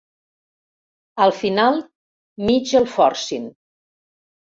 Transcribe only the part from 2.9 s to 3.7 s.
forcin.